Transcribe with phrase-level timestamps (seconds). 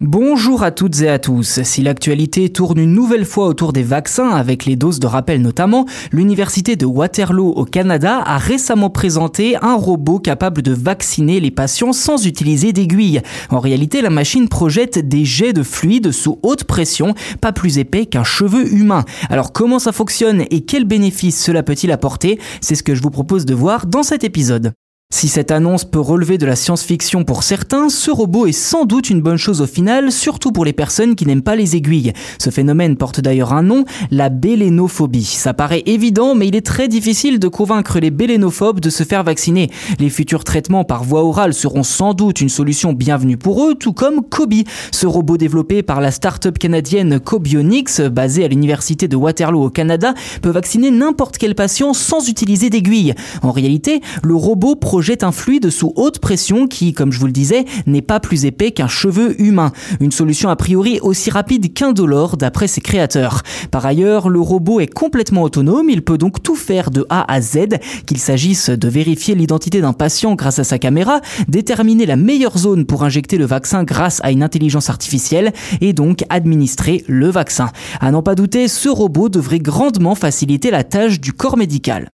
[0.00, 1.60] Bonjour à toutes et à tous.
[1.64, 5.86] Si l'actualité tourne une nouvelle fois autour des vaccins, avec les doses de rappel notamment,
[6.12, 11.92] l'université de Waterloo au Canada a récemment présenté un robot capable de vacciner les patients
[11.92, 13.22] sans utiliser d'aiguille.
[13.50, 18.06] En réalité, la machine projette des jets de fluide sous haute pression, pas plus épais
[18.06, 19.04] qu'un cheveu humain.
[19.30, 22.38] Alors comment ça fonctionne et quels bénéfices cela peut-il apporter?
[22.60, 24.72] C'est ce que je vous propose de voir dans cet épisode.
[25.10, 29.08] Si cette annonce peut relever de la science-fiction pour certains, ce robot est sans doute
[29.08, 32.12] une bonne chose au final, surtout pour les personnes qui n'aiment pas les aiguilles.
[32.38, 35.24] Ce phénomène porte d'ailleurs un nom, la bélénophobie.
[35.24, 39.24] Ça paraît évident, mais il est très difficile de convaincre les bélénophobes de se faire
[39.24, 39.70] vacciner.
[39.98, 43.94] Les futurs traitements par voie orale seront sans doute une solution bienvenue pour eux, tout
[43.94, 49.64] comme Kobi, ce robot développé par la start-up canadienne Cobionics, basée à l'université de Waterloo
[49.64, 50.12] au Canada,
[50.42, 53.14] peut vacciner n'importe quel patient sans utiliser d'aiguille.
[53.40, 57.32] En réalité, le robot projette un fluide sous haute pression qui, comme je vous le
[57.32, 59.70] disais, n'est pas plus épais qu'un cheveu humain.
[60.00, 63.44] Une solution a priori aussi rapide qu'indolore d'après ses créateurs.
[63.70, 67.40] Par ailleurs, le robot est complètement autonome, il peut donc tout faire de A à
[67.40, 72.58] Z, qu'il s'agisse de vérifier l'identité d'un patient grâce à sa caméra, déterminer la meilleure
[72.58, 77.70] zone pour injecter le vaccin grâce à une intelligence artificielle et donc administrer le vaccin.
[78.00, 82.08] À n'en pas douter, ce robot devrait grandement faciliter la tâche du corps médical.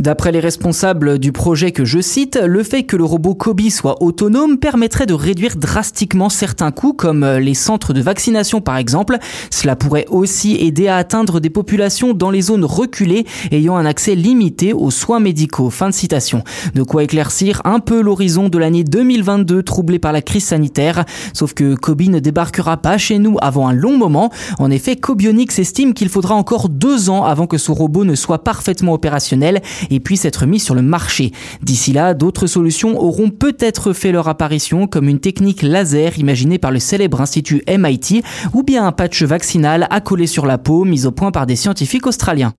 [0.00, 4.02] D'après les responsables du projet que je cite, le fait que le robot Kobi soit
[4.02, 9.18] autonome permettrait de réduire drastiquement certains coûts comme les centres de vaccination par exemple.
[9.50, 14.14] Cela pourrait aussi aider à atteindre des populations dans les zones reculées ayant un accès
[14.14, 15.68] limité aux soins médicaux.
[15.68, 16.44] Fin de citation.
[16.74, 21.04] De quoi éclaircir un peu l'horizon de l'année 2022 troublée par la crise sanitaire.
[21.34, 24.32] Sauf que Kobi ne débarquera pas chez nous avant un long moment.
[24.58, 28.44] En effet, Cobionics estime qu'il faudra encore deux ans avant que son robot ne soit
[28.44, 31.32] parfaitement opérationnel et puisse être mis sur le marché.
[31.62, 36.70] D'ici là, d'autres solutions auront peut-être fait leur apparition, comme une technique laser imaginée par
[36.70, 38.22] le célèbre institut MIT,
[38.54, 42.06] ou bien un patch vaccinal coller sur la peau mis au point par des scientifiques
[42.06, 42.52] australiens.